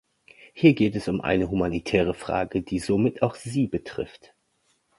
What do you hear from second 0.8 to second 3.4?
es um eine humanitäre Frage, die somit auch